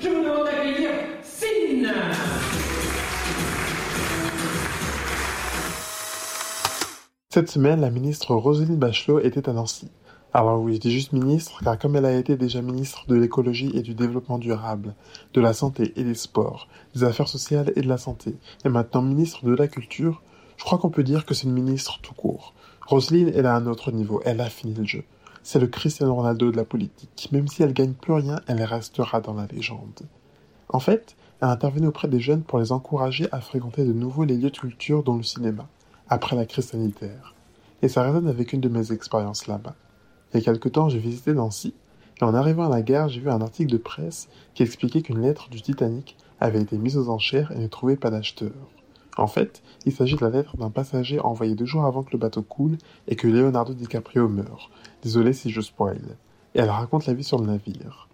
[0.00, 0.90] je vous demande d'accueillir
[1.22, 1.92] Sin
[7.30, 9.90] Cette semaine, la ministre Roselyne Bachelot était à Nancy.
[10.32, 13.72] Alors oui, je dis juste ministre, car comme elle a été déjà ministre de l'écologie
[13.74, 14.94] et du développement durable,
[15.34, 19.02] de la santé et des sports, des affaires sociales et de la santé, et maintenant
[19.02, 20.22] ministre de la culture,
[20.56, 22.54] je crois qu'on peut dire que c'est une ministre tout court.
[22.86, 25.04] Roselyne, elle a un autre niveau, elle a fini le jeu.
[25.48, 27.28] C'est le Cristiano Ronaldo de la politique.
[27.30, 30.00] Même si elle gagne plus rien, elle restera dans la légende.
[30.68, 34.24] En fait, elle a intervenu auprès des jeunes pour les encourager à fréquenter de nouveau
[34.24, 35.68] les lieux de culture dont le cinéma,
[36.08, 37.36] après la crise sanitaire.
[37.80, 39.76] Et ça résonne avec une de mes expériences là-bas.
[40.34, 41.74] Il y a quelque temps, j'ai visité Nancy,
[42.20, 45.22] et en arrivant à la gare, j'ai vu un article de presse qui expliquait qu'une
[45.22, 48.50] lettre du Titanic avait été mise aux enchères et ne trouvait pas d'acheteur.
[49.16, 52.18] En fait, il s'agit de la lettre d'un passager envoyé deux jours avant que le
[52.18, 52.76] bateau coule
[53.08, 54.70] et que Leonardo DiCaprio meure.
[55.02, 56.00] Désolé si je spoil.
[56.54, 58.08] Et elle raconte la vie sur le navire.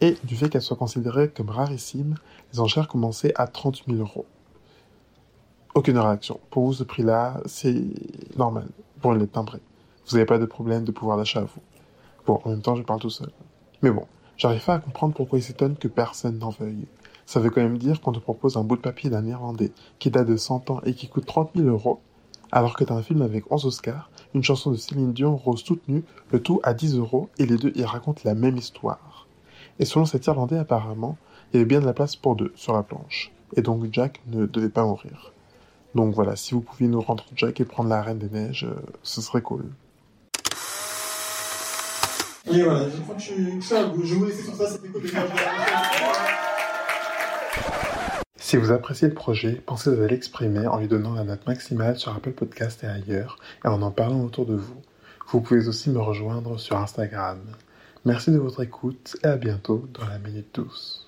[0.00, 2.16] Et du fait qu'elle soit considérée comme rarissime,
[2.52, 4.26] les enchères commençaient à 30 000 euros.
[5.74, 6.40] Aucune réaction.
[6.50, 7.84] Pour vous, ce prix-là, c'est
[8.36, 8.66] normal
[9.00, 9.60] pour une lettre timbrée.
[10.08, 11.62] Vous n'avez pas de problème de pouvoir d'achat à vous.
[12.26, 13.30] Bon, en même temps, je parle tout seul.
[13.82, 16.86] Mais bon, j'arrive pas à comprendre pourquoi il s'étonne que personne n'en veuille.
[17.28, 20.10] Ça veut quand même dire qu'on te propose un bout de papier d'un néerlandais qui
[20.10, 22.00] date de 100 ans et qui coûte 30 000 euros,
[22.52, 25.86] alors que t'as un film avec 11 Oscars, une chanson de Céline Dion, Rose toute
[25.88, 29.26] nue, le tout à 10 euros, et les deux y racontent la même histoire.
[29.78, 31.18] Et selon cet Irlandais, apparemment,
[31.52, 33.30] il y avait bien de la place pour deux sur la planche.
[33.56, 35.34] Et donc Jack ne devait pas mourir.
[35.94, 38.80] Donc voilà, si vous pouviez nous rendre Jack et prendre la Reine des Neiges, euh,
[39.02, 39.66] ce serait cool.
[42.50, 45.02] Et voilà, je crois que je suis, vous laisser sur ça, cool.
[48.48, 52.16] Si vous appréciez le projet, pensez à l'exprimer en lui donnant la note maximale sur
[52.16, 54.80] Apple Podcast et ailleurs, et en en parlant autour de vous.
[55.26, 57.40] Vous pouvez aussi me rejoindre sur Instagram.
[58.06, 61.07] Merci de votre écoute et à bientôt dans la Minute Douce.